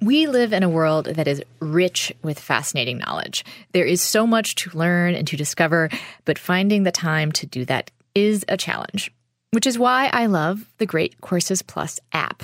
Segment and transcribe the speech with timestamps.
[0.00, 3.44] We live in a world that is rich with fascinating knowledge.
[3.72, 5.90] There is so much to learn and to discover,
[6.24, 9.12] but finding the time to do that is a challenge,
[9.52, 12.42] which is why I love the Great Courses Plus app.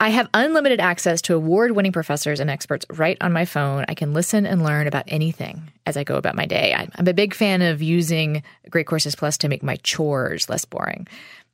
[0.00, 3.84] I have unlimited access to award winning professors and experts right on my phone.
[3.88, 6.72] I can listen and learn about anything as I go about my day.
[6.72, 11.08] I'm a big fan of using Great Courses Plus to make my chores less boring.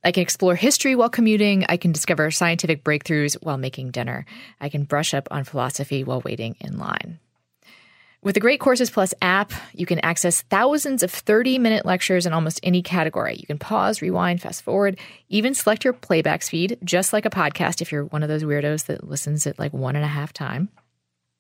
[0.05, 1.65] I can explore history while commuting.
[1.69, 4.27] I can discover scientific breakthroughs while making dinner.
[4.61, 7.19] I can brush up on philosophy while waiting in line.
[8.23, 12.33] With the Great Courses Plus app, you can access thousands of 30 minute lectures in
[12.33, 13.37] almost any category.
[13.37, 17.83] You can pause, rewind, fast forward, even select your playback speed, just like a podcast
[17.83, 20.71] if you're one of those weirdos that listens at like one and a half time.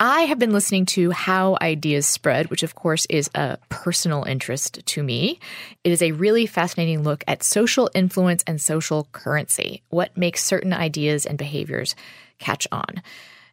[0.06, 4.84] I have been listening to How Ideas Spread, which of course is a personal interest
[4.84, 5.40] to me.
[5.82, 10.74] It is a really fascinating look at social influence and social currency, what makes certain
[10.74, 11.96] ideas and behaviors
[12.38, 13.00] catch on.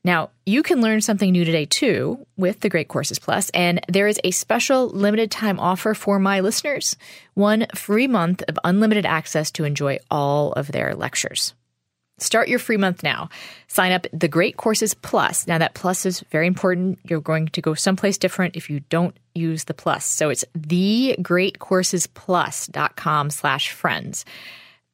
[0.03, 4.09] Now, you can learn something new today too with the Great Courses Plus, and there
[4.09, 6.97] is a special limited time offer for my listeners
[7.33, 11.53] one free month of unlimited access to enjoy all of their lectures.
[12.21, 13.29] Start your free month now.
[13.67, 15.47] Sign up the Great Courses Plus.
[15.47, 16.99] Now that plus is very important.
[17.03, 20.05] You're going to go someplace different if you don't use the plus.
[20.05, 24.25] So it's thegreatcoursesplus.com slash friends.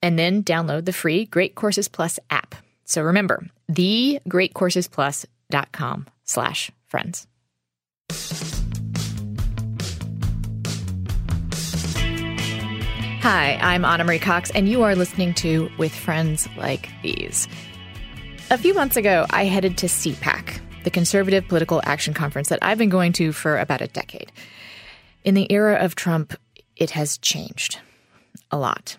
[0.02, 2.54] And then download the free Great Courses Plus app.
[2.86, 7.28] So remember, thegreatcoursesplus.com slash friends.
[13.30, 17.46] Hi, I'm Ana Marie Cox, and you are listening to With Friends Like These.
[18.50, 22.78] A few months ago, I headed to CPAC, the Conservative Political Action Conference that I've
[22.78, 24.32] been going to for about a decade.
[25.26, 26.36] In the era of Trump,
[26.78, 27.80] it has changed
[28.50, 28.96] a lot.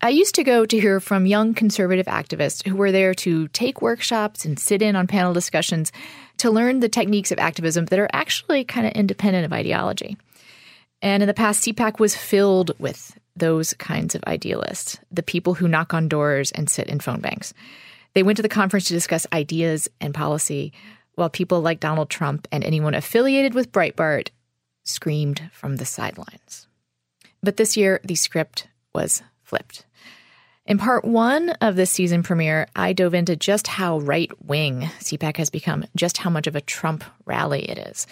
[0.00, 3.82] I used to go to hear from young conservative activists who were there to take
[3.82, 5.92] workshops and sit in on panel discussions
[6.38, 10.16] to learn the techniques of activism that are actually kind of independent of ideology.
[11.02, 15.68] And in the past, CPAC was filled with those kinds of idealists, the people who
[15.68, 17.54] knock on doors and sit in phone banks.
[18.14, 20.72] They went to the conference to discuss ideas and policy,
[21.14, 24.28] while people like Donald Trump and anyone affiliated with Breitbart
[24.84, 26.68] screamed from the sidelines.
[27.42, 29.84] But this year, the script was flipped.
[30.64, 35.38] In part one of this season premiere, I dove into just how right wing CPAC
[35.38, 38.06] has become, just how much of a Trump rally it is.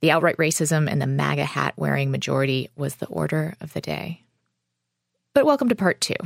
[0.00, 4.22] The outright racism and the MAGA hat wearing majority was the order of the day.
[5.34, 6.16] But welcome to part two.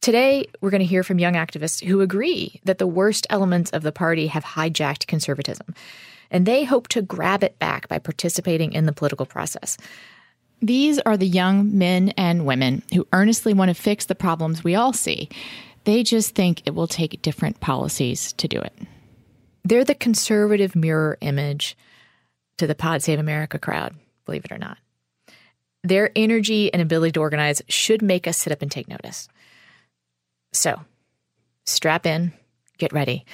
[0.00, 3.82] Today, we're going to hear from young activists who agree that the worst elements of
[3.82, 5.74] the party have hijacked conservatism,
[6.30, 9.76] and they hope to grab it back by participating in the political process.
[10.62, 14.74] These are the young men and women who earnestly want to fix the problems we
[14.74, 15.28] all see.
[15.84, 18.72] They just think it will take different policies to do it.
[19.64, 21.76] They're the conservative mirror image
[22.56, 24.78] to the Pod Save America crowd, believe it or not.
[25.86, 29.28] Their energy and ability to organize should make us sit up and take notice.
[30.52, 30.80] So,
[31.64, 32.32] strap in,
[32.76, 33.24] get ready,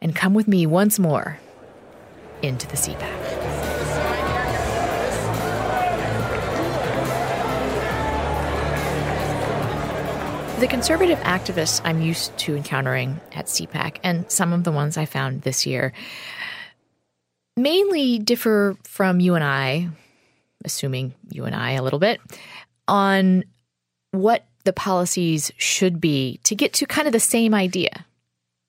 [0.00, 1.40] and come with me once more
[2.40, 3.00] into the CPAC.
[10.60, 15.04] The conservative activists I'm used to encountering at CPAC, and some of the ones I
[15.04, 15.92] found this year,
[17.56, 19.88] mainly differ from you and I,
[20.64, 22.20] assuming you and I a little bit,
[22.88, 23.44] on
[24.12, 28.04] what the policies should be to get to kind of the same idea.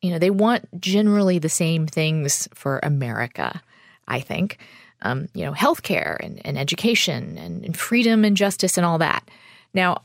[0.02, 3.62] You know, they want generally the same things for America,
[4.08, 4.60] I think.
[5.02, 9.30] Um, you know, healthcare and, and education and, and freedom and justice and all that.
[9.74, 10.02] Now,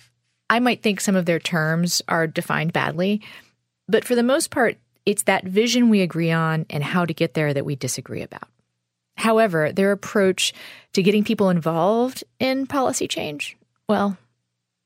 [0.51, 3.23] I might think some of their terms are defined badly,
[3.89, 4.77] but for the most part,
[5.07, 8.49] it's that vision we agree on and how to get there that we disagree about.
[9.17, 10.53] However, their approach
[10.95, 13.57] to getting people involved in policy change,
[13.89, 14.17] well,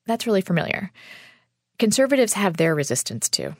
[0.06, 0.92] that's really familiar.
[1.78, 3.54] Conservatives have their resistance too.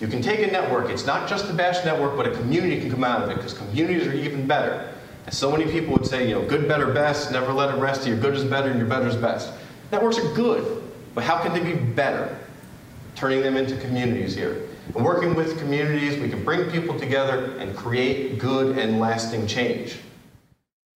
[0.00, 2.90] You can take a network, it's not just the BASH network, but a community can
[2.90, 4.92] come out of it because communities are even better.
[5.26, 8.06] And so many people would say, you know, good, better, best, never let it rest,
[8.06, 9.52] your good is better and your better is best.
[9.92, 10.82] Networks are good,
[11.14, 12.36] but how can they be better?
[13.14, 14.68] Turning them into communities here.
[14.94, 19.96] Working with communities, we can bring people together and create good and lasting change.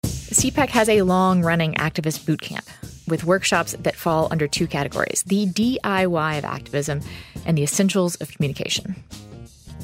[0.04, 2.64] CPAC has a long running activist boot camp
[3.06, 7.00] with workshops that fall under two categories the DIY of activism
[7.44, 8.96] and the essentials of communication.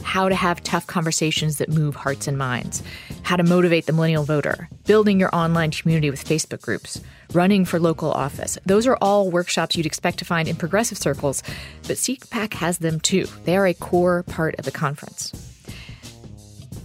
[0.03, 2.83] How to have tough conversations that move hearts and minds,
[3.23, 7.01] how to motivate the millennial voter, building your online community with Facebook groups,
[7.33, 8.59] running for local office.
[8.65, 11.43] Those are all workshops you'd expect to find in progressive circles,
[11.87, 13.27] but CPAC has them too.
[13.45, 15.33] They are a core part of the conference.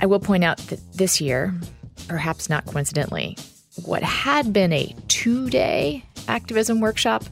[0.01, 1.53] I will point out that this year,
[2.07, 3.37] perhaps not coincidentally,
[3.85, 7.23] what had been a two day activism workshop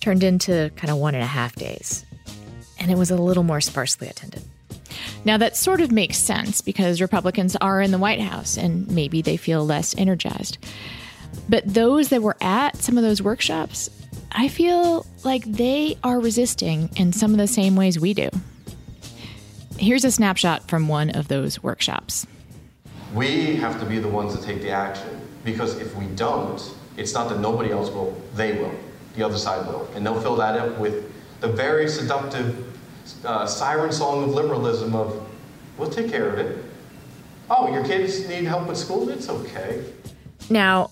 [0.00, 2.04] turned into kind of one and a half days.
[2.78, 4.42] And it was a little more sparsely attended.
[5.24, 9.22] Now, that sort of makes sense because Republicans are in the White House and maybe
[9.22, 10.58] they feel less energized.
[11.48, 13.90] But those that were at some of those workshops,
[14.32, 18.30] I feel like they are resisting in some of the same ways we do.
[19.78, 22.26] Here's a snapshot from one of those workshops.
[23.12, 27.14] We have to be the ones that take the action because if we don't, it's
[27.14, 28.74] not that nobody else will, they will.
[29.16, 29.88] The other side will.
[29.94, 32.73] And they'll fill that up with the very seductive
[33.24, 35.26] uh, siren song of liberalism of,
[35.78, 36.64] we'll take care of it.
[37.50, 39.08] Oh, your kids need help with school?
[39.10, 39.84] It's okay.
[40.48, 40.90] Now,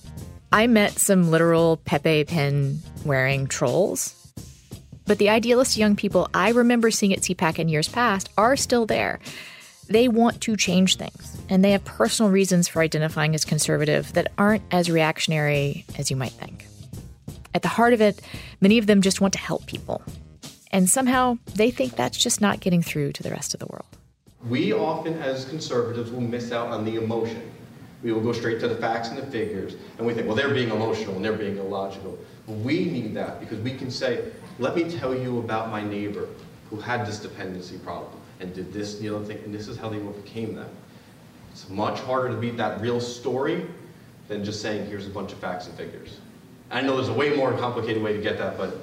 [0.52, 4.18] I met some literal Pepe pin wearing trolls.
[5.06, 8.86] But the idealist young people I remember seeing at CPAC in years past are still
[8.86, 9.18] there.
[9.88, 14.30] They want to change things, and they have personal reasons for identifying as conservative that
[14.38, 16.66] aren't as reactionary as you might think.
[17.54, 18.20] At the heart of it,
[18.60, 20.02] many of them just want to help people.
[20.72, 23.84] And somehow they think that's just not getting through to the rest of the world.
[24.48, 27.50] We often, as conservatives, will miss out on the emotion.
[28.02, 30.52] We will go straight to the facts and the figures, and we think, well, they're
[30.52, 32.19] being emotional and they're being illogical.
[32.46, 36.26] But we need that because we can say, let me tell you about my neighbor
[36.70, 39.88] who had this dependency problem and did this you know, thing, and this is how
[39.88, 40.69] they overcame that.
[41.52, 43.66] It's much harder to beat that real story
[44.26, 46.19] than just saying, here's a bunch of facts and figures.
[46.70, 48.78] I know there's a way more complicated way to get that, but.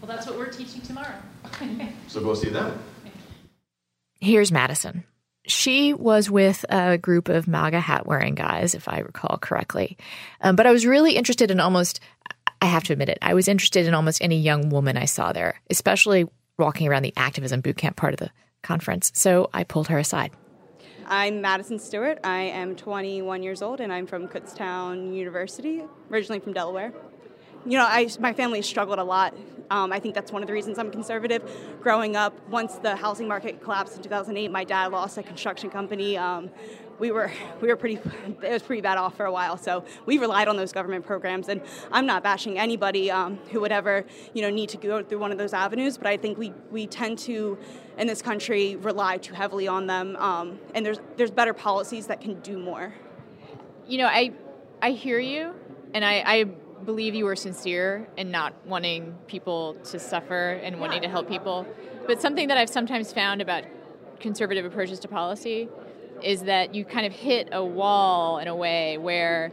[0.00, 1.14] Well, that's what we're teaching tomorrow.
[2.08, 2.78] so go see them.
[4.20, 5.04] Here's Madison.
[5.46, 9.96] She was with a group of MAGA hat wearing guys, if I recall correctly.
[10.42, 12.00] Um, but I was really interested in almost,
[12.60, 15.32] I have to admit it, I was interested in almost any young woman I saw
[15.32, 16.26] there, especially
[16.58, 18.30] walking around the activism boot camp part of the
[18.62, 19.10] conference.
[19.14, 20.30] So I pulled her aside.
[21.06, 22.18] I'm Madison Stewart.
[22.22, 26.92] I am 21 years old and I'm from Kutztown University, originally from Delaware.
[27.66, 29.34] You know, I, my family struggled a lot.
[29.70, 31.42] Um, I think that's one of the reasons I'm conservative.
[31.80, 36.16] Growing up, once the housing market collapsed in 2008, my dad lost a construction company.
[36.16, 36.50] Um,
[36.98, 37.30] we were
[37.60, 37.98] we were pretty
[38.42, 39.56] it was pretty bad off for a while.
[39.56, 41.60] So we relied on those government programs, and
[41.92, 44.04] I'm not bashing anybody um, who would ever
[44.34, 45.96] you know need to go through one of those avenues.
[45.98, 47.58] But I think we we tend to
[47.98, 52.20] in this country rely too heavily on them, um, and there's there's better policies that
[52.20, 52.94] can do more.
[53.86, 54.32] You know, I
[54.82, 55.54] I hear you,
[55.94, 56.44] and I, I
[56.84, 60.80] believe you were sincere in not wanting people to suffer and yeah.
[60.80, 61.66] wanting to help people.
[62.06, 63.64] But something that I've sometimes found about
[64.18, 65.68] conservative approaches to policy
[66.22, 69.52] is that you kind of hit a wall in a way where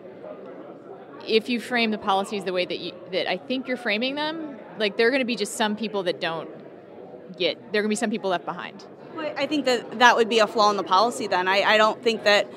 [1.25, 4.57] if you frame the policies the way that you, that I think you're framing them,
[4.77, 6.49] like there are going to be just some people that don't
[7.37, 7.57] get.
[7.71, 8.85] There are going to be some people left behind.
[9.15, 11.27] Well, I think that that would be a flaw in the policy.
[11.27, 12.49] Then I, I don't think that.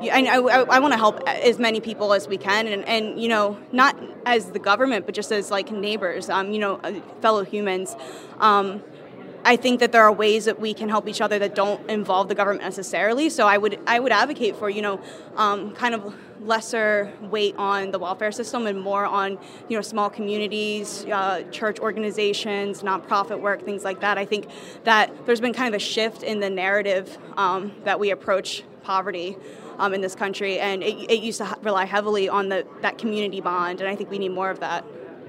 [0.00, 3.28] I, I, I want to help as many people as we can, and, and you
[3.28, 3.96] know, not
[4.26, 7.94] as the government, but just as like neighbors, um, you know, uh, fellow humans.
[8.38, 8.82] Um,
[9.46, 12.28] I think that there are ways that we can help each other that don't involve
[12.28, 13.28] the government necessarily.
[13.28, 15.00] So I would I would advocate for you know
[15.36, 19.38] um, kind of lesser weight on the welfare system and more on
[19.68, 24.16] you know small communities, uh, church organizations, nonprofit work, things like that.
[24.16, 24.48] I think
[24.84, 29.36] that there's been kind of a shift in the narrative um, that we approach poverty.
[29.76, 33.40] Um, in this country, and it, it used to rely heavily on the, that community
[33.40, 34.84] bond, and I think we need more of that.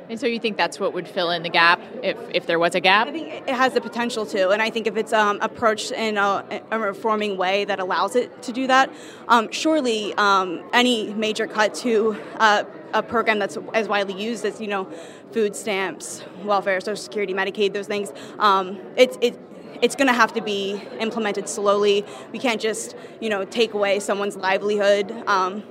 [0.09, 2.75] And so you think that's what would fill in the gap if, if there was
[2.75, 3.07] a gap?
[3.07, 6.17] I think it has the potential to, and I think if it's um, approached in
[6.17, 8.91] a, a, reforming way that allows it to do that,
[9.27, 14.61] um, surely um, any major cut to uh, a program that's as widely used as
[14.61, 14.87] you know
[15.31, 19.39] food stamps, welfare, Social Security, Medicaid, those things, um, it's it,
[19.81, 22.05] it's going to have to be implemented slowly.
[22.31, 25.11] We can't just, you know, take away someone's livelihood.
[25.27, 25.63] Um,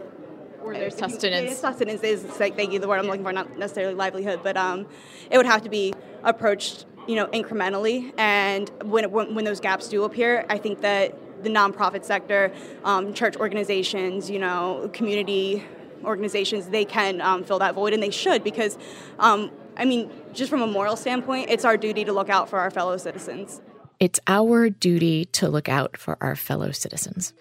[0.63, 1.59] or their sustenance.
[1.59, 4.87] Sustenance is like thank you the word I'm looking for, not necessarily livelihood, but um,
[5.31, 8.13] it would have to be approached, you know, incrementally.
[8.17, 12.53] And when, when, when those gaps do appear, I think that the nonprofit sector,
[12.85, 15.65] um, church organizations, you know, community
[16.05, 18.79] organizations, they can um, fill that void, and they should because,
[19.19, 22.59] um, I mean, just from a moral standpoint, it's our duty to look out for
[22.59, 23.61] our fellow citizens.
[24.01, 27.33] It's our duty to look out for our fellow citizens.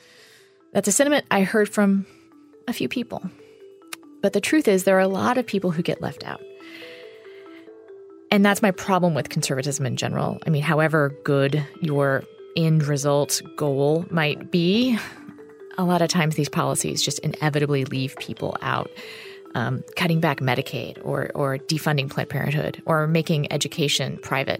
[0.73, 2.05] That's a sentiment I heard from
[2.67, 3.21] a few people.
[4.21, 6.41] But the truth is, there are a lot of people who get left out.
[8.31, 10.39] And that's my problem with conservatism in general.
[10.47, 12.23] I mean, however good your
[12.55, 14.97] end result goal might be,
[15.77, 18.89] a lot of times these policies just inevitably leave people out.
[19.55, 24.59] Um, cutting back Medicaid or, or defunding Planned Parenthood or making education private.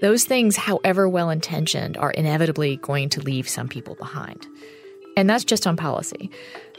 [0.00, 4.46] Those things, however well intentioned, are inevitably going to leave some people behind.
[5.16, 6.30] And that's just on policy.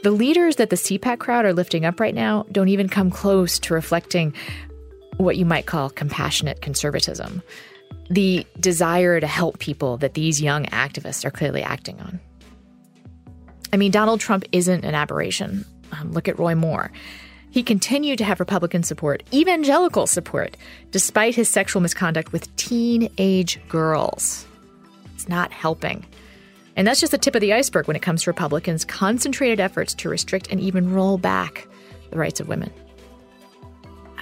[0.02, 3.58] The leaders that the CPAC crowd are lifting up right now don't even come close
[3.60, 4.34] to reflecting
[5.18, 7.42] what you might call compassionate conservatism,
[8.10, 12.20] the desire to help people that these young activists are clearly acting on.
[13.72, 15.64] I mean, Donald Trump isn't an aberration.
[15.92, 16.90] Um, look at Roy Moore.
[17.52, 20.56] He continued to have Republican support, evangelical support,
[20.90, 24.46] despite his sexual misconduct with teenage girls.
[25.14, 26.06] It's not helping.
[26.76, 29.92] And that's just the tip of the iceberg when it comes to Republicans' concentrated efforts
[29.96, 31.68] to restrict and even roll back
[32.10, 32.72] the rights of women.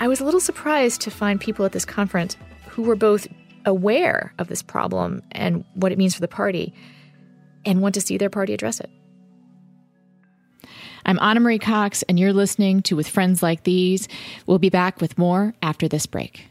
[0.00, 3.28] I was a little surprised to find people at this conference who were both
[3.64, 6.74] aware of this problem and what it means for the party
[7.64, 8.90] and want to see their party address it.
[11.04, 14.08] I'm Ana Marie Cox, and you're listening to With Friends Like These.
[14.46, 16.46] We'll be back with more after this break.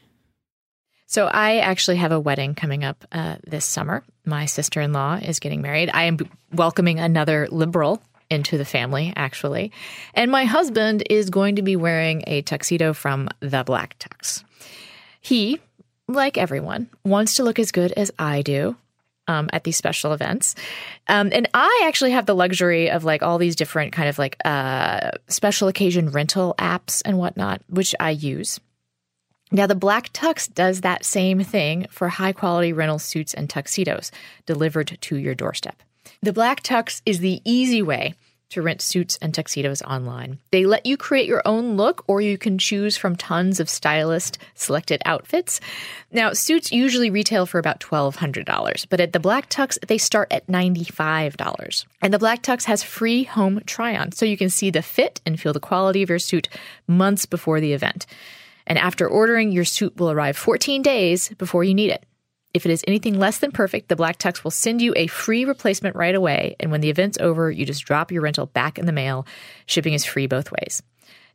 [1.05, 4.03] So, I actually have a wedding coming up uh, this summer.
[4.25, 5.89] My sister in law is getting married.
[5.93, 6.17] I am
[6.51, 9.71] welcoming another liberal into the family, actually.
[10.13, 14.43] And my husband is going to be wearing a tuxedo from the Black Tux.
[15.19, 15.59] He,
[16.07, 18.75] like everyone, wants to look as good as I do
[19.29, 20.55] um, at these special events.
[21.07, 24.35] Um, and I actually have the luxury of like all these different kind of like
[24.43, 28.59] uh, special occasion rental apps and whatnot, which I use.
[29.51, 34.11] Now, the Black Tux does that same thing for high quality rental suits and tuxedos
[34.45, 35.81] delivered to your doorstep.
[36.21, 38.15] The Black Tux is the easy way
[38.49, 40.39] to rent suits and tuxedos online.
[40.51, 44.37] They let you create your own look, or you can choose from tons of stylist
[44.55, 45.61] selected outfits.
[46.11, 50.47] Now, suits usually retail for about $1,200, but at the Black Tux, they start at
[50.47, 51.85] $95.
[52.01, 55.21] And the Black Tux has free home try on, so you can see the fit
[55.25, 56.49] and feel the quality of your suit
[56.87, 58.05] months before the event.
[58.65, 62.03] And after ordering, your suit will arrive 14 days before you need it.
[62.53, 65.45] If it is anything less than perfect, the Black Tux will send you a free
[65.45, 66.55] replacement right away.
[66.59, 69.27] And when the event's over, you just drop your rental back in the mail.
[69.67, 70.81] Shipping is free both ways.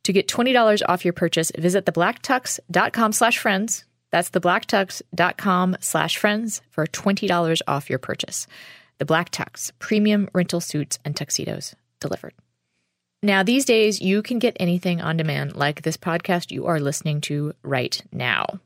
[0.04, 3.84] To get $20 off your purchase, visit theblacktux.com slash friends.
[4.10, 8.46] That's theblacktux.com slash friends for $20 off your purchase.
[8.98, 12.34] The Black Tux, premium rental suits and tuxedos delivered.
[13.22, 17.22] Now, these days, you can get anything on demand like this podcast you are listening
[17.22, 18.60] to right now.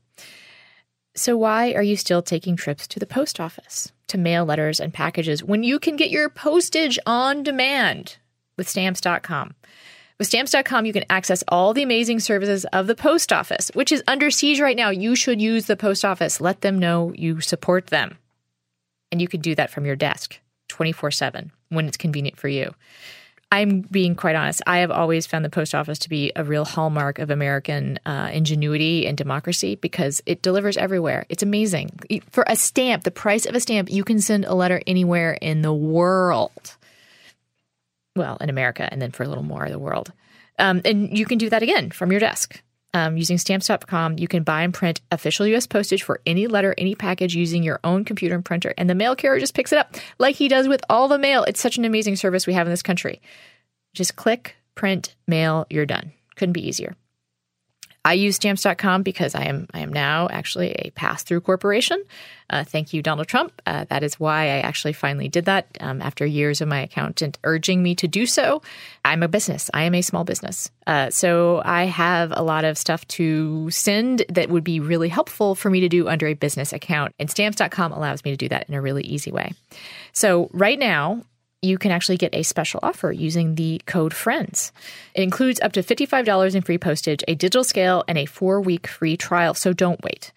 [1.19, 4.93] So, why are you still taking trips to the post office to mail letters and
[4.93, 8.15] packages when you can get your postage on demand
[8.55, 9.53] with stamps.com?
[10.17, 14.01] With stamps.com, you can access all the amazing services of the post office, which is
[14.07, 14.91] under siege right now.
[14.91, 16.39] You should use the post office.
[16.39, 18.17] Let them know you support them.
[19.11, 22.73] And you can do that from your desk 24 7 when it's convenient for you.
[23.51, 24.61] I'm being quite honest.
[24.67, 28.29] I have always found the post office to be a real hallmark of American uh,
[28.31, 31.25] ingenuity and democracy because it delivers everywhere.
[31.29, 31.99] It's amazing.
[32.29, 35.63] For a stamp, the price of a stamp, you can send a letter anywhere in
[35.63, 36.75] the world.
[38.15, 40.11] Well, in America, and then for a little more the world.
[40.59, 42.61] Um, and you can do that again from your desk.
[42.93, 45.67] Um, using stamps.com, you can buy and print official U.S.
[45.67, 49.15] postage for any letter, any package using your own computer and printer, and the mail
[49.15, 51.43] carrier just picks it up like he does with all the mail.
[51.43, 53.21] It's such an amazing service we have in this country.
[53.93, 56.13] Just click, print, mail, you're done.
[56.35, 56.95] Couldn't be easier.
[58.05, 62.01] I use stamps.com because I am I am now actually a pass through corporation.
[62.49, 63.61] Uh, thank you, Donald Trump.
[63.65, 67.37] Uh, that is why I actually finally did that um, after years of my accountant
[67.43, 68.61] urging me to do so.
[69.03, 69.69] I'm a business.
[69.73, 70.71] I am a small business.
[70.87, 75.53] Uh, so I have a lot of stuff to send that would be really helpful
[75.53, 77.13] for me to do under a business account.
[77.19, 79.53] And stamps.com allows me to do that in a really easy way.
[80.13, 81.23] So right now,
[81.61, 84.71] you can actually get a special offer using the code FRIENDS.
[85.13, 88.87] It includes up to $55 in free postage, a digital scale, and a four week
[88.87, 90.31] free trial, so don't wait.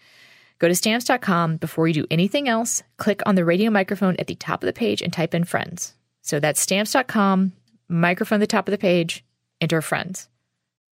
[0.59, 2.83] Go to stamps.com before you do anything else.
[2.97, 5.93] Click on the radio microphone at the top of the page and type in friends.
[6.21, 7.53] So that's stamps.com,
[7.89, 9.25] microphone at the top of the page,
[9.59, 10.29] enter friends.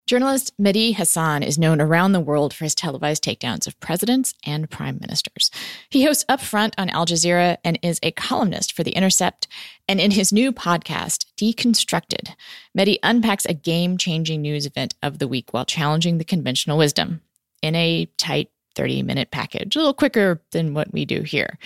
[0.10, 4.68] Journalist Mehdi Hasan is known around the world for his televised takedowns of presidents and
[4.68, 5.52] prime ministers.
[5.88, 9.48] He hosts Upfront on Al Jazeera and is a columnist for The Intercept.
[9.88, 12.34] And in his new podcast, Deconstructed,
[12.76, 17.22] Mehdi unpacks a game changing news event of the week while challenging the conventional wisdom
[17.62, 21.60] in a tight 30 minute package, a little quicker than what we do here.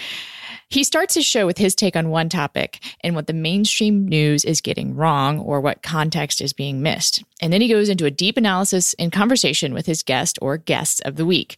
[0.69, 4.43] He starts his show with his take on one topic and what the mainstream news
[4.43, 7.23] is getting wrong or what context is being missed.
[7.39, 11.01] And then he goes into a deep analysis and conversation with his guest or guests
[11.01, 11.57] of the week.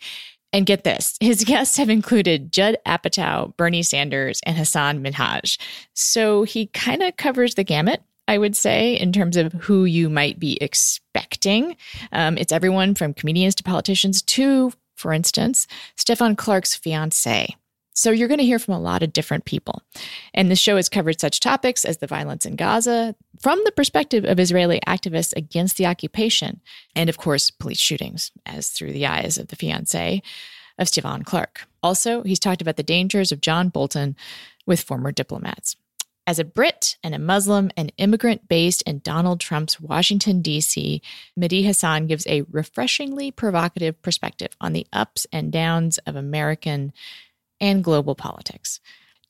[0.52, 5.58] And get this, his guests have included Judd Apatow, Bernie Sanders, and Hasan Minhaj.
[5.94, 10.10] So he kind of covers the gamut I would say, in terms of who you
[10.10, 11.78] might be expecting.
[12.12, 14.74] Um, it's everyone from comedians to politicians to
[15.06, 17.56] for instance, Stephon Clark's fiance.
[17.94, 19.84] So you're going to hear from a lot of different people.
[20.34, 24.26] And the show has covered such topics as the violence in Gaza from the perspective
[24.26, 26.60] of Israeli activists against the occupation,
[26.96, 30.24] and of course, police shootings, as through the eyes of the fiance
[30.80, 31.68] of Stephon Clark.
[31.84, 34.16] Also, he's talked about the dangers of John Bolton
[34.66, 35.76] with former diplomats.
[36.28, 41.00] As a Brit and a Muslim and immigrant based in Donald Trump's Washington, D.C.,
[41.40, 46.94] Mehdi Hasan gives a refreshingly provocative perspective on the ups and downs of American
[47.62, 48.80] and global politics.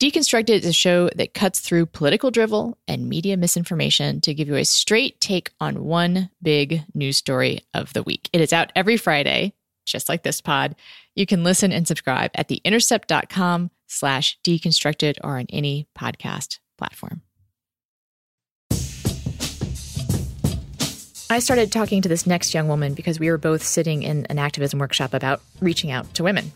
[0.00, 4.56] Deconstructed is a show that cuts through political drivel and media misinformation to give you
[4.56, 8.30] a straight take on one big news story of the week.
[8.32, 9.52] It is out every Friday,
[9.84, 10.74] just like this pod.
[11.14, 17.22] You can listen and subscribe at theintercept.com slash deconstructed or on any podcast platform.
[21.28, 24.38] I started talking to this next young woman because we were both sitting in an
[24.38, 26.52] activism workshop about reaching out to women.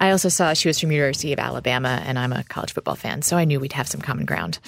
[0.00, 3.22] I also saw she was from University of Alabama, and I'm a college football fan,
[3.22, 4.58] so I knew we'd have some common ground.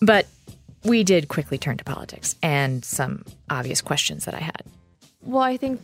[0.00, 0.26] But
[0.84, 4.62] we did quickly turn to politics and some obvious questions that I had.
[5.20, 5.80] Well, I think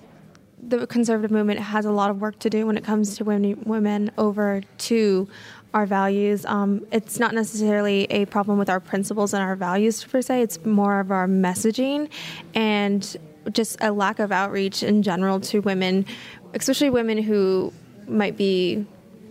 [0.60, 3.62] the conservative movement has a lot of work to do when it comes to women,
[3.64, 5.28] women over to
[5.74, 6.46] our values.
[6.46, 10.42] Um, it's not necessarily a problem with our principles and our values per se.
[10.42, 12.08] It's more of our messaging
[12.54, 13.16] and
[13.52, 16.06] just a lack of outreach in general to women,
[16.54, 17.72] especially women who
[18.06, 18.86] might be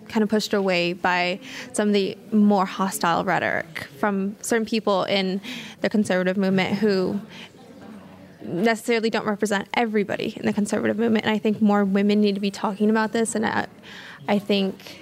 [0.09, 1.39] kind of pushed away by
[1.73, 5.41] some of the more hostile rhetoric from certain people in
[5.81, 7.19] the conservative movement who
[8.41, 11.25] necessarily don't represent everybody in the conservative movement.
[11.25, 13.35] And I think more women need to be talking about this.
[13.35, 13.67] And I,
[14.27, 15.01] I think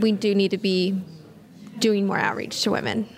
[0.00, 1.00] we do need to be
[1.78, 3.08] doing more outreach to women.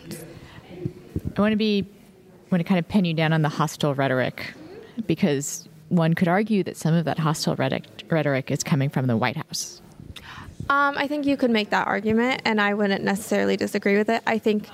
[1.36, 3.94] I want to be, I want to kind of pin you down on the hostile
[3.94, 4.54] rhetoric
[5.06, 9.16] because one could argue that some of that hostile rhetoric, rhetoric is coming from the
[9.16, 9.80] White House.
[10.68, 14.22] Um, I think you could make that argument, and I wouldn't necessarily disagree with it.
[14.26, 14.68] I think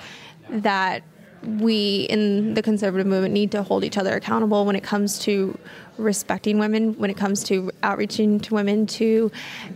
[0.49, 1.03] that
[1.45, 5.59] we in the conservative movement need to hold each other accountable when it comes to
[5.99, 9.31] respecting women, when it comes to outreaching to women to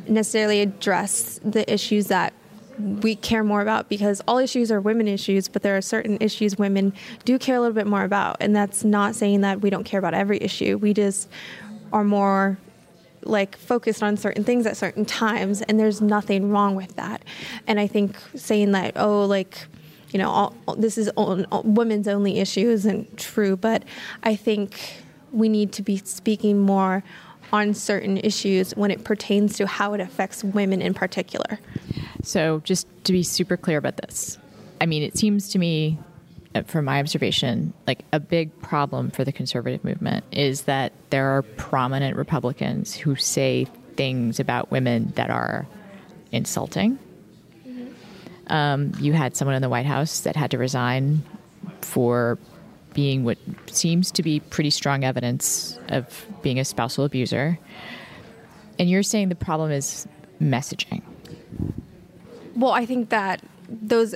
[0.09, 2.33] necessarily address the issues that
[2.79, 6.59] we care more about because all issues are women issues, but there are certain issues
[6.59, 6.93] women
[7.25, 8.37] do care a little bit more about.
[8.41, 10.77] And that's not saying that we don't care about every issue.
[10.77, 11.29] We just
[11.93, 12.59] are more
[13.23, 17.23] like focused on certain things at certain times and there's nothing wrong with that
[17.67, 19.67] and i think saying that oh like
[20.11, 23.83] you know all, this is on, women's only issue isn't true but
[24.23, 27.03] i think we need to be speaking more
[27.53, 31.59] on certain issues when it pertains to how it affects women in particular
[32.23, 34.39] so just to be super clear about this
[34.81, 35.99] i mean it seems to me
[36.57, 41.37] uh, from my observation, like a big problem for the conservative movement is that there
[41.37, 43.67] are prominent Republicans who say
[43.97, 45.67] things about women that are
[46.33, 46.99] insulting.
[48.49, 51.23] Um, you had someone in the White House that had to resign
[51.81, 52.39] for
[52.95, 57.59] being what seems to be pretty strong evidence of being a spousal abuser.
[58.79, 60.07] And you're saying the problem is
[60.41, 61.03] messaging.
[62.55, 64.15] Well, I think that those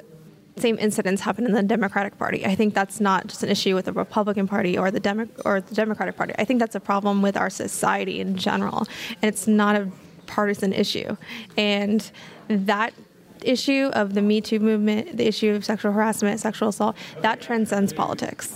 [0.56, 2.44] same incidents happen in the Democratic Party.
[2.46, 5.60] I think that's not just an issue with the Republican Party or the Demo- or
[5.60, 6.34] the Democratic Party.
[6.38, 8.86] I think that's a problem with our society in general,
[9.22, 9.90] and it's not a
[10.26, 11.16] partisan issue.
[11.56, 12.10] And
[12.48, 12.94] that
[13.44, 17.92] issue of the Me Too movement, the issue of sexual harassment, sexual assault, that transcends
[17.92, 18.54] politics.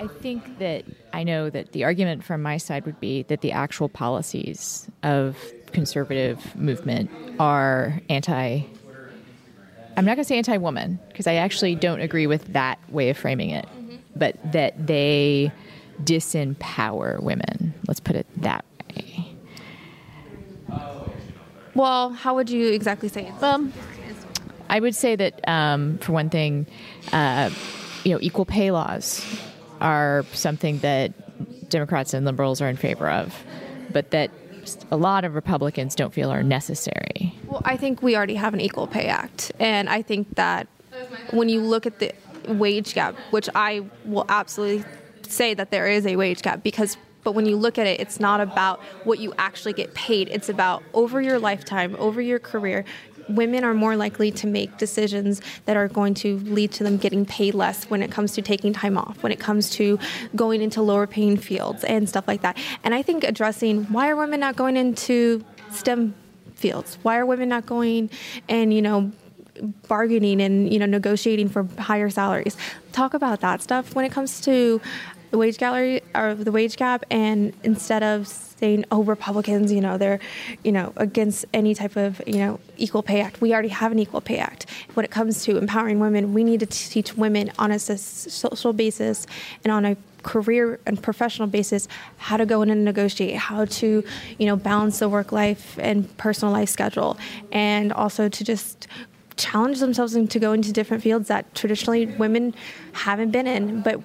[0.00, 3.52] I think that I know that the argument from my side would be that the
[3.52, 5.36] actual policies of
[5.72, 8.64] conservative movement are anti
[9.96, 13.10] I'm not going to say anti woman because I actually don't agree with that way
[13.10, 13.96] of framing it, mm-hmm.
[14.16, 15.52] but that they
[16.02, 17.74] disempower women.
[17.86, 18.64] Let's put it that
[18.96, 19.36] way.
[21.74, 23.34] Well, how would you exactly say it?
[23.40, 23.68] Well,
[24.72, 26.66] I would say that, um, for one thing,
[27.12, 27.50] uh,
[28.04, 29.22] you know, equal pay laws
[29.82, 33.38] are something that Democrats and liberals are in favor of,
[33.92, 34.30] but that
[34.90, 37.34] a lot of Republicans don't feel are necessary.
[37.46, 40.68] Well, I think we already have an Equal Pay Act, and I think that
[41.32, 42.14] when you look at the
[42.48, 44.86] wage gap, which I will absolutely
[45.28, 48.20] say that there is a wage gap because but when you look at it it's
[48.20, 52.84] not about what you actually get paid it's about over your lifetime over your career
[53.34, 57.24] women are more likely to make decisions that are going to lead to them getting
[57.24, 59.98] paid less when it comes to taking time off, when it comes to
[60.36, 62.56] going into lower paying fields and stuff like that.
[62.84, 66.14] And I think addressing why are women not going into STEM
[66.54, 66.98] fields?
[67.02, 68.10] Why are women not going
[68.48, 69.12] and, you know,
[69.86, 72.56] bargaining and, you know, negotiating for higher salaries?
[72.92, 74.80] Talk about that stuff when it comes to
[75.32, 79.96] the wage gallery of the wage gap, and instead of saying, "Oh, Republicans, you know,
[79.96, 80.20] they're,
[80.62, 83.98] you know, against any type of, you know, equal pay act," we already have an
[83.98, 84.66] equal pay act.
[84.92, 89.26] When it comes to empowering women, we need to teach women on a social basis
[89.64, 94.04] and on a career and professional basis how to go in and negotiate how to
[94.38, 97.18] you know balance the work life and personal life schedule
[97.50, 98.86] and also to just
[99.36, 102.54] challenge themselves to go into different fields that traditionally women
[102.92, 104.00] haven't been in but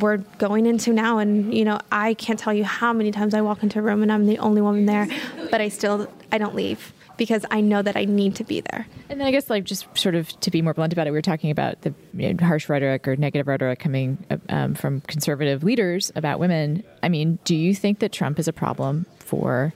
[0.00, 3.40] we're going into now and you know i can't tell you how many times i
[3.40, 5.06] walk into a room and i'm the only woman there
[5.50, 8.86] but i still i don't leave because I know that I need to be there.
[9.08, 11.18] And then I guess, like, just sort of to be more blunt about it, we
[11.18, 14.18] were talking about the you know, harsh rhetoric or negative rhetoric coming
[14.48, 16.82] um, from conservative leaders about women.
[17.02, 19.72] I mean, do you think that Trump is a problem for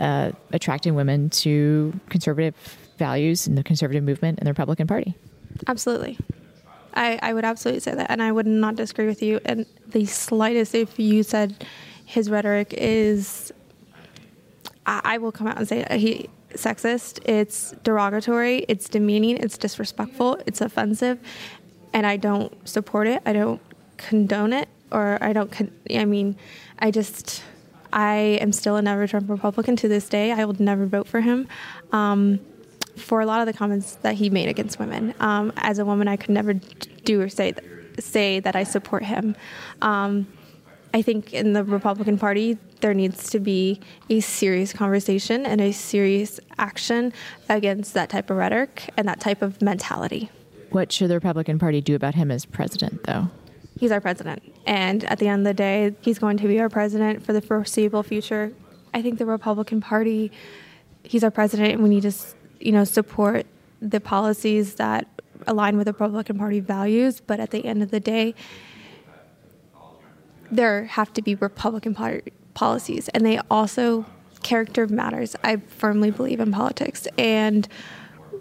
[0.00, 2.54] uh, attracting women to conservative
[2.98, 5.14] values in the conservative movement and the Republican Party?
[5.66, 6.18] Absolutely.
[6.94, 8.10] I, I would absolutely say that.
[8.10, 9.40] And I would not disagree with you.
[9.44, 11.66] in the slightest, if you said
[12.04, 13.52] his rhetoric is,
[14.86, 20.38] I, I will come out and say he sexist, it's derogatory, it's demeaning, it's disrespectful,
[20.46, 21.18] it's offensive,
[21.92, 23.22] and I don't support it.
[23.26, 23.60] I don't
[23.96, 25.50] condone it, or I don't.
[25.50, 26.36] Con- I mean,
[26.78, 27.42] I just.
[27.92, 30.32] I am still a never Trump Republican to this day.
[30.32, 31.46] I will never vote for him.
[31.92, 32.40] Um,
[32.96, 35.14] for a lot of the comments that he made against women.
[35.20, 37.54] Um, as a woman, I could never do or say
[37.98, 39.36] say that I support him.
[39.80, 40.26] Um,
[40.92, 43.80] I think in the Republican Party, there needs to be
[44.10, 47.12] a serious conversation and a serious action
[47.48, 50.30] against that type of rhetoric and that type of mentality.
[50.70, 53.28] What should the Republican Party do about him as president, though?
[53.78, 54.42] He's our president.
[54.66, 57.40] And at the end of the day, he's going to be our president for the
[57.40, 58.52] foreseeable future.
[58.92, 60.30] I think the Republican Party,
[61.02, 62.12] he's our president, and we need to
[62.64, 63.46] you know, support
[63.80, 65.06] the policies that
[65.46, 68.34] align with the Republican Party values, but at the end of the day,
[70.50, 74.06] there have to be Republican Party policies, and they also
[74.42, 75.36] character matters.
[75.44, 77.68] I firmly believe in politics, and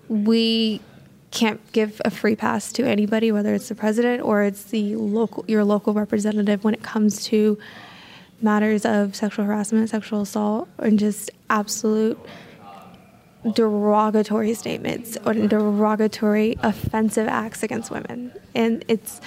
[0.07, 0.81] we
[1.31, 5.43] can't give a free pass to anybody, whether it's the president or it's the local
[5.47, 7.57] your local representative, when it comes to
[8.41, 12.19] matters of sexual harassment, sexual assault, and just absolute
[13.51, 18.31] derogatory statements or derogatory offensive acts against women.
[18.55, 19.19] And it's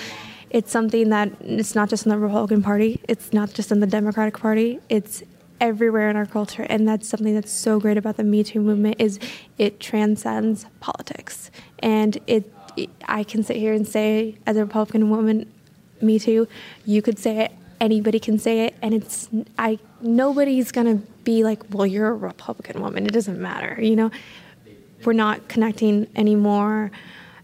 [0.48, 3.86] it's something that it's not just in the Republican Party it's not just in the
[3.86, 5.22] Democratic Party it's
[5.60, 6.62] everywhere in our culture.
[6.62, 9.18] And that's something that's so great about the Me Too movement is
[9.56, 11.50] it transcends politics.
[11.78, 15.52] And it, it I can sit here and say as a Republican woman
[16.00, 16.48] Me Too
[16.84, 21.42] you could say it anybody can say it and it's I nobody's going to be
[21.44, 23.06] like, well, you're a Republican woman.
[23.06, 23.80] It doesn't matter.
[23.80, 24.10] You know,
[25.04, 26.90] we're not connecting anymore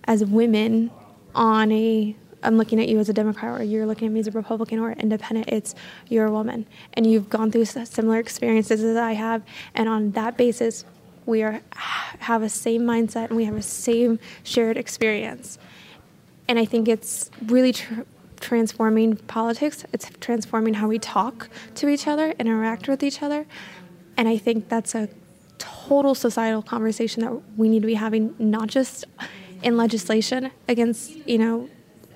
[0.04, 0.90] as women
[1.34, 4.26] on a I'm looking at you as a Democrat or you're looking at me as
[4.26, 5.48] a Republican or independent.
[5.48, 5.74] It's
[6.08, 9.42] you're a woman and you've gone through similar experiences as I have.
[9.74, 10.84] And on that basis,
[11.24, 15.58] we are have a same mindset and we have a same shared experience.
[16.48, 18.02] And I think it's really tr-
[18.42, 19.84] transforming politics.
[19.92, 23.46] It's transforming how we talk to each other, interact with each other.
[24.16, 25.08] And I think that's a
[25.58, 29.04] total societal conversation that we need to be having, not just
[29.62, 31.70] in legislation against, you know,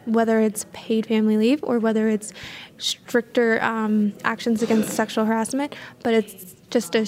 [0.04, 2.32] whether it's paid family leave or whether it's
[2.78, 7.06] stricter um, actions against sexual harassment, but it's just a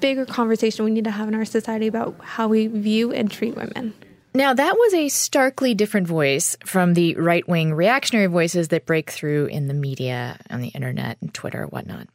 [0.00, 3.54] bigger conversation we need to have in our society about how we view and treat
[3.54, 3.94] women.
[4.32, 9.10] Now, that was a starkly different voice from the right wing reactionary voices that break
[9.10, 12.06] through in the media, on the internet, and Twitter, whatnot.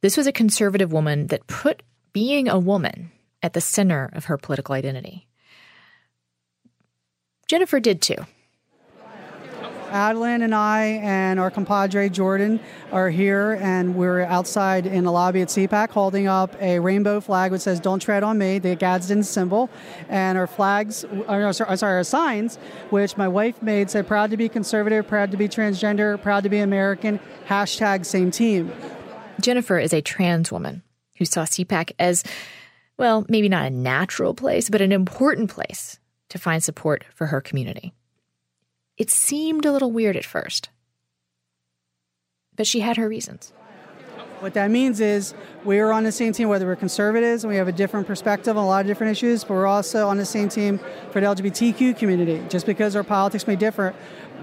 [0.00, 1.82] This was a conservative woman that put
[2.12, 3.10] being a woman
[3.42, 5.26] at the center of her political identity.
[7.48, 8.26] Jennifer did too.
[9.90, 12.60] Adeline and I and our compadre Jordan
[12.92, 17.52] are here, and we're outside in the lobby at CPAC holding up a rainbow flag
[17.52, 19.68] which says "Don't tread on me," the Gadsden symbol,
[20.08, 22.56] and our flags, uh, or, sorry, our signs,
[22.90, 26.48] which my wife made, said "Proud to be conservative, proud to be transgender, proud to
[26.48, 28.72] be American." Hashtag same team.
[29.40, 30.82] Jennifer is a trans woman
[31.16, 32.24] who saw CPAC as,
[32.98, 35.98] well, maybe not a natural place, but an important place
[36.28, 37.92] to find support for her community.
[39.00, 40.68] It seemed a little weird at first,
[42.54, 43.50] but she had her reasons.
[44.40, 45.32] What that means is
[45.64, 48.64] we're on the same team, whether we're conservatives and we have a different perspective on
[48.64, 50.78] a lot of different issues, but we're also on the same team
[51.12, 52.42] for the LGBTQ community.
[52.50, 53.94] Just because our politics may differ,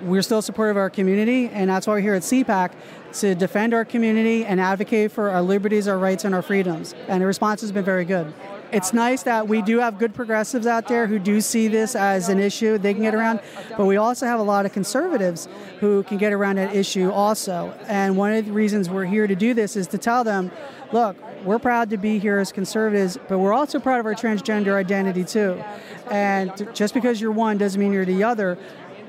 [0.02, 2.72] we're still supportive of our community, and that's why we're here at CPAC
[3.20, 6.96] to defend our community and advocate for our liberties, our rights, and our freedoms.
[7.08, 8.34] And the response has been very good.
[8.72, 12.30] It's nice that we do have good progressives out there who do see this as
[12.30, 13.40] an issue they can get around,
[13.78, 15.48] but we also have a lot of conservatives
[15.80, 17.74] who can get around that issue also.
[17.88, 20.52] And one of the reasons we're here to do this is to tell them,
[20.92, 24.74] look, we're proud to be here as conservatives, but we're also proud of our transgender
[24.74, 25.64] identity too.
[26.12, 28.58] And just because you're one doesn't mean you're the other.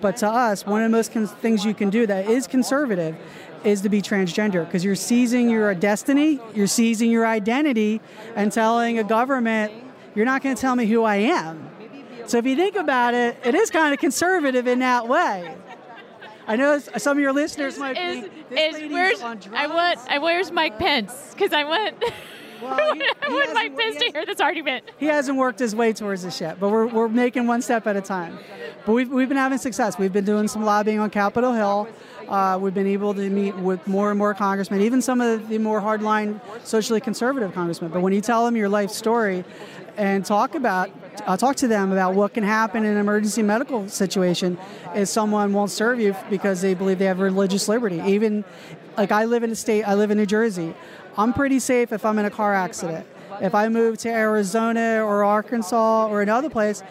[0.01, 3.17] But to us, one of the most things you can do that is conservative
[3.65, 8.01] is to be transgender because you're seizing your destiny, you're seizing your identity,
[8.37, 9.73] and telling a government,
[10.15, 11.69] you're not going to tell me who I am.
[12.27, 15.57] So if you think about it, it is kind of conservative in that way.
[16.47, 18.57] I know some of your listeners is, might is, be.
[18.57, 19.99] Is, where's I want?
[20.09, 21.35] I where's Mike Pence?
[21.35, 22.03] Because I want.
[22.63, 24.85] Well, he, Mike Pence to hear this argument.
[24.99, 27.97] He hasn't worked his way towards this yet, but we're, we're making one step at
[27.97, 28.39] a time.
[28.87, 29.99] But we've, we've been having success.
[29.99, 31.89] We've been doing some lobbying on Capitol Hill.
[32.29, 35.59] Uh, we've been able to meet with more and more congressmen, even some of the
[35.59, 37.91] more hardline, socially conservative congressmen.
[37.91, 39.45] But when you tell them your life story
[39.97, 40.91] and talk about
[41.27, 44.57] uh, talk to them about what can happen in an emergency medical situation
[44.95, 48.01] if someone won't serve you because they believe they have religious liberty.
[48.07, 48.45] Even
[48.99, 50.75] like I live in a state, I live in New Jersey.
[51.17, 53.07] I'm pretty safe if I'm in a car accident.
[53.41, 56.83] If I move to Arizona or Arkansas or another place,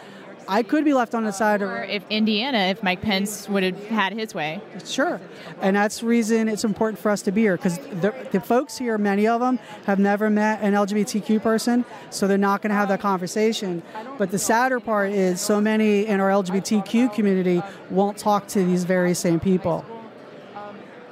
[0.50, 1.90] I could be left on the side or of.
[1.90, 4.62] if Indiana, if Mike Pence would have had his way.
[4.82, 5.20] Sure.
[5.60, 8.78] And that's the reason it's important for us to be here because the, the, folks
[8.78, 12.76] here, many of them, have never met an LGBTQ person, so they're not going to
[12.76, 13.82] have that conversation.
[14.16, 18.84] But the sadder part is so many in our LGBTQ community won't talk to these
[18.84, 19.84] very same people.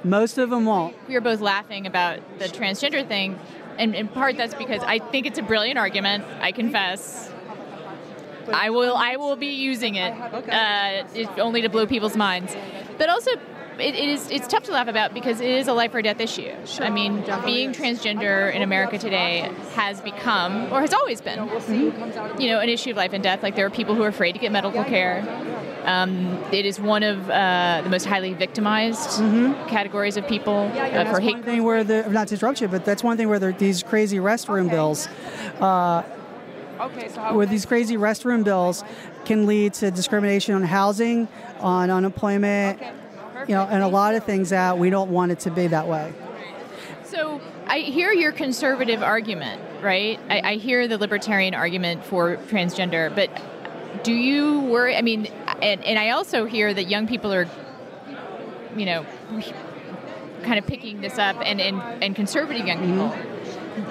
[0.07, 0.95] Most of them won't.
[1.07, 3.37] We were both laughing about the transgender thing,
[3.77, 7.31] and in part that's because I think it's a brilliant argument, I confess.
[8.53, 11.03] I will I will be using it, uh,
[11.41, 12.55] only to blow people's minds.
[12.97, 13.41] But also, it,
[13.95, 16.53] it is it's tough to laugh about because it is a life or death issue.
[16.65, 22.41] Sure, I mean, being transgender in America today has become, or has always been, mm-hmm.
[22.41, 23.43] you know, an issue of life and death.
[23.43, 25.25] Like there are people who are afraid to get medical care.
[25.87, 29.67] Um, it is one of uh, the most highly victimized mm-hmm.
[29.69, 31.43] categories of people uh, for hate.
[31.45, 34.17] Thing where the not to interrupt you, but that's one thing where there, these crazy
[34.17, 34.75] restroom okay.
[34.75, 35.07] bills.
[35.59, 36.03] Uh,
[36.79, 38.83] Okay, so where these crazy restroom bills
[39.25, 41.27] can lead to discrimination on housing,
[41.59, 42.91] on unemployment, okay.
[43.47, 45.87] you know, and a lot of things that we don't want it to be that
[45.87, 46.13] way.
[47.03, 50.19] So I hear your conservative argument, right?
[50.29, 53.31] I, I hear the libertarian argument for transgender, but
[54.03, 54.95] do you worry?
[54.95, 55.27] I mean,
[55.61, 57.47] and, and I also hear that young people are,
[58.75, 59.05] you know,
[60.43, 63.09] kind of picking this up, and, and, and conservative young people.
[63.09, 63.37] Mm-hmm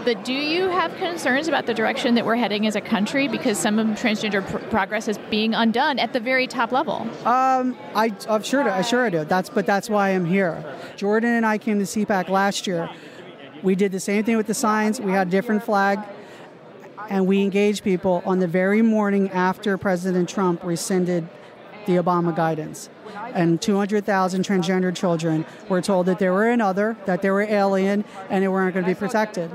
[0.05, 3.59] but do you have concerns about the direction that we're heading as a country because
[3.59, 7.09] some of transgender pr- progress is being undone at the very top level?
[7.25, 9.25] Um, I, I'm sure, I sure I do.
[9.25, 10.65] That's, but that's why I'm here.
[10.97, 12.91] Jordan and I came to CPAC last year.
[13.63, 15.01] We did the same thing with the signs.
[15.01, 16.01] We had a different flag,
[17.09, 21.29] and we engaged people on the very morning after President Trump rescinded
[21.87, 22.89] the Obama guidance.
[23.35, 28.43] And 200,000 transgender children were told that they were another, that they were alien, and
[28.43, 29.51] they weren't going to be protected.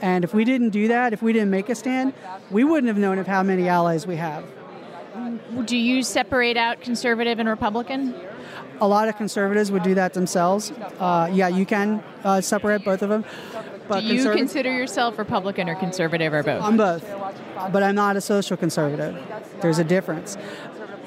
[0.00, 2.12] And if we didn't do that, if we didn't make a stand,
[2.50, 4.44] we wouldn't have known of how many allies we have.
[5.64, 8.14] Do you separate out conservative and Republican?
[8.80, 10.72] A lot of conservatives would do that themselves.
[10.98, 13.24] Uh, yeah, you can uh, separate both of them.
[13.86, 16.62] But do you consider yourself Republican or conservative or both?
[16.62, 17.08] I'm both,
[17.72, 19.16] but I'm not a social conservative.
[19.60, 20.36] There's a difference.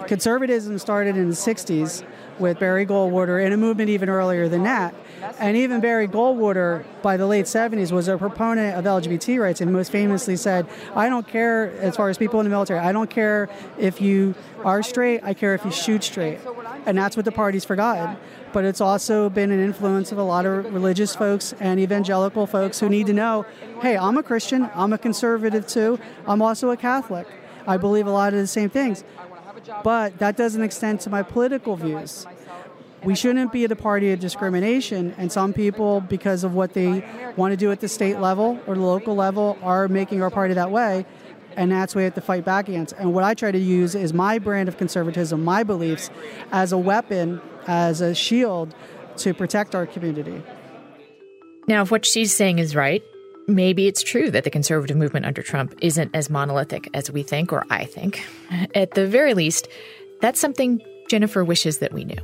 [0.07, 2.05] Conservatism started in the 60s
[2.39, 4.93] with Barry Goldwater and a movement even earlier than that.
[5.39, 9.71] And even Barry Goldwater, by the late 70s, was a proponent of LGBT rights and
[9.71, 13.09] most famously said, I don't care, as far as people in the military, I don't
[13.09, 16.39] care if you are straight, I care if you shoot straight.
[16.85, 18.17] And that's what the party's forgotten.
[18.53, 22.79] But it's also been an influence of a lot of religious folks and evangelical folks
[22.79, 23.45] who need to know
[23.81, 27.27] hey, I'm a Christian, I'm a conservative too, I'm also a Catholic.
[27.67, 29.03] I believe a lot of the same things.
[29.83, 32.25] But that doesn't extend to my political views.
[33.03, 37.51] We shouldn't be the party of discrimination, and some people, because of what they want
[37.51, 40.71] to do at the state level or the local level, are making our party that
[40.71, 41.05] way,
[41.55, 42.93] and that's what we have to fight back against.
[42.97, 46.09] And what I try to use is my brand of conservatism, my beliefs,
[46.51, 48.73] as a weapon, as a shield
[49.17, 50.41] to protect our community.
[51.67, 53.03] Now, if what she's saying is right,
[53.47, 57.53] maybe it's true that the conservative movement under Trump isn't as monolithic as we think
[57.53, 58.25] or I think.
[58.73, 59.67] At the very least,
[60.21, 62.17] that's something Jennifer wishes that we knew.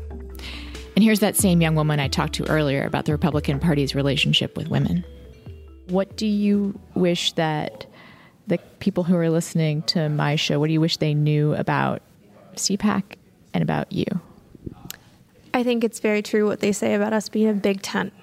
[0.95, 4.57] And here's that same young woman I talked to earlier about the Republican Party's relationship
[4.57, 5.05] with women.
[5.87, 7.85] What do you wish that
[8.47, 12.01] the people who are listening to my show, what do you wish they knew about
[12.55, 13.03] CPAC
[13.53, 14.05] and about you?
[15.53, 18.13] I think it's very true what they say about us being a big tent.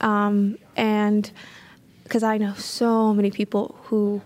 [0.00, 1.30] Um, and
[2.06, 4.22] because I know so many people who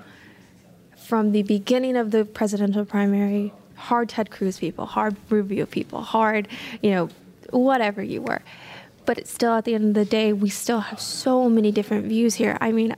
[0.96, 6.46] from the beginning of the presidential primary, hard Ted Cruz people, hard Rubio people, hard,
[6.82, 7.08] you know,
[7.50, 8.42] whatever you were.
[9.06, 12.06] But it's still at the end of the day, we still have so many different
[12.06, 12.56] views here.
[12.60, 12.94] I mean,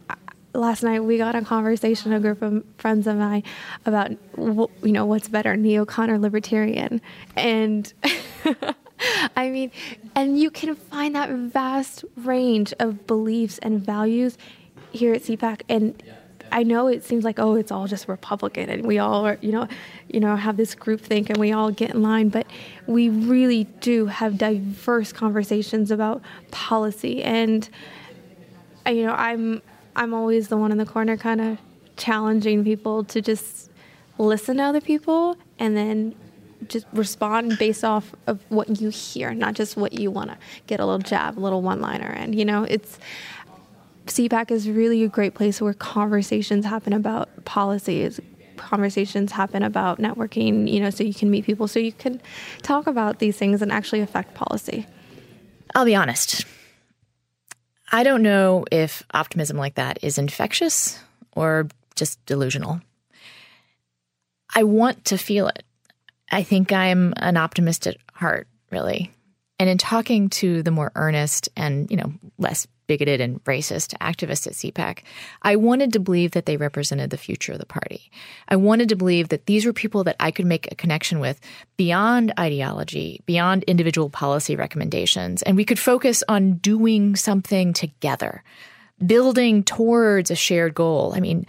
[0.53, 3.45] last night we got a conversation, a group of friends of mine,
[3.87, 7.01] about you know what's better, neocon or libertarian,
[7.37, 7.93] and.
[9.37, 9.73] I mean,
[10.15, 14.39] and you can find that vast range of beliefs and values
[14.93, 16.03] here at CPAC, and
[16.51, 19.53] I know it seems like oh, it's all just Republican, and we all are, you
[19.53, 19.67] know,
[20.09, 22.29] you know, have this group think, and we all get in line.
[22.29, 22.47] But
[22.87, 27.69] we really do have diverse conversations about policy, and
[28.87, 29.63] you know, I'm
[29.97, 31.59] I'm always the one in the corner, kind of
[31.97, 33.71] challenging people to just
[34.19, 36.15] listen to other people and then
[36.69, 40.81] just respond based off of what you hear, not just what you want to get
[40.81, 42.07] a little jab, a little one liner.
[42.07, 42.99] And, you know, it's
[44.07, 48.21] CPAC is really a great place where conversations happen about policies.
[48.57, 52.21] Conversations happen about networking, you know, so you can meet people, so you can
[52.63, 54.87] talk about these things and actually affect policy.
[55.75, 56.45] I'll be honest.
[57.91, 60.99] I don't know if optimism like that is infectious
[61.37, 62.81] or just delusional.
[64.55, 65.63] I want to feel it.
[66.31, 69.13] I think I'm an optimist at heart, really.
[69.63, 74.49] And in talking to the more earnest and, you know, less bigoted and racist activists
[74.49, 75.05] at CPAC,
[75.43, 78.11] I wanted to believe that they represented the future of the party.
[78.49, 81.39] I wanted to believe that these were people that I could make a connection with
[81.77, 88.43] beyond ideology, beyond individual policy recommendations, and we could focus on doing something together,
[89.07, 91.13] building towards a shared goal.
[91.15, 91.47] I mean,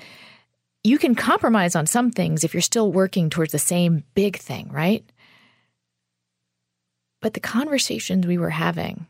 [0.83, 4.69] you can compromise on some things if you're still working towards the same big thing,
[4.71, 5.03] right?
[7.23, 9.07] But the conversations we were having,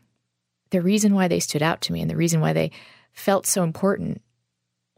[0.70, 2.70] the reason why they stood out to me and the reason why they
[3.12, 4.22] felt so important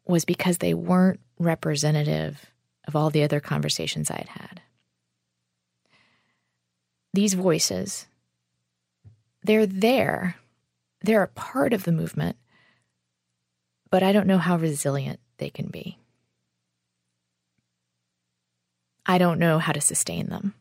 [0.04, 2.52] was because they weren't representative
[2.86, 4.62] of all the other conversations I had had.
[7.14, 8.06] These voices,
[9.42, 10.36] they're there,
[11.00, 12.36] they're a part of the movement,
[13.90, 15.96] but I don't know how resilient they can be.
[19.06, 20.52] I don't know how to sustain them.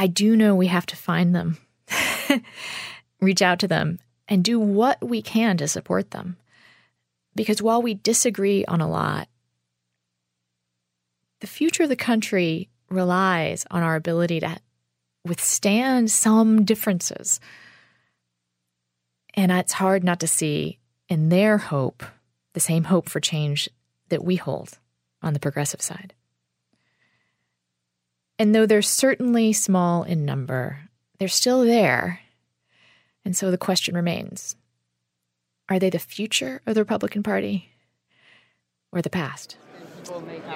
[0.00, 1.58] I do know we have to find them,
[3.20, 6.38] reach out to them, and do what we can to support them.
[7.34, 9.28] Because while we disagree on a lot,
[11.42, 14.56] the future of the country relies on our ability to
[15.26, 17.38] withstand some differences.
[19.34, 20.78] And it's hard not to see
[21.10, 22.02] in their hope
[22.54, 23.68] the same hope for change
[24.08, 24.78] that we hold
[25.20, 26.14] on the progressive side.
[28.40, 32.20] And though they're certainly small in number, they're still there.
[33.22, 34.56] And so the question remains
[35.68, 37.68] are they the future of the Republican Party
[38.92, 39.58] or the past?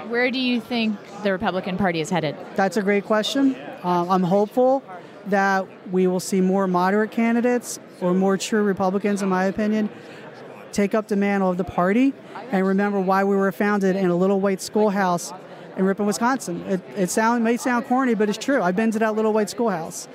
[0.08, 2.34] Where do you think the Republican Party is headed?
[2.56, 3.54] That's a great question.
[3.84, 4.82] Uh, I'm hopeful
[5.26, 9.90] that we will see more moderate candidates or more true Republicans, in my opinion,
[10.72, 12.14] take up the mantle of the party
[12.50, 15.34] and remember why we were founded in a little white schoolhouse
[15.76, 16.62] in Ripon, Wisconsin.
[16.66, 18.62] It, it sound, may sound corny, but it's true.
[18.62, 20.08] I've been to that little white schoolhouse.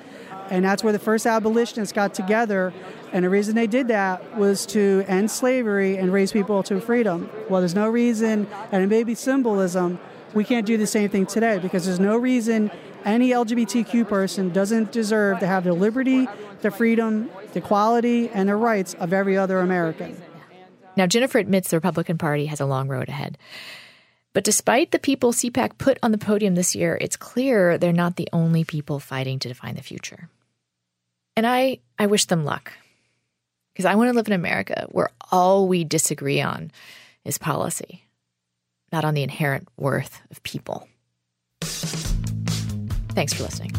[0.49, 2.73] And that's where the first abolitionists got together.
[3.13, 7.29] And the reason they did that was to end slavery and raise people to freedom.
[7.49, 9.99] Well, there's no reason, and it may be symbolism,
[10.33, 12.71] we can't do the same thing today because there's no reason
[13.05, 16.27] any LGBTQ person doesn't deserve to have the liberty,
[16.61, 20.21] the freedom, the equality, and the rights of every other American.
[20.95, 23.37] Now, Jennifer admits the Republican Party has a long road ahead.
[24.33, 28.15] But despite the people CPAC put on the podium this year, it's clear they're not
[28.15, 30.29] the only people fighting to define the future.
[31.35, 32.73] And I, I wish them luck
[33.73, 36.71] because I want to live in America where all we disagree on
[37.25, 38.05] is policy,
[38.91, 40.87] not on the inherent worth of people.
[41.61, 43.71] Thanks for listening.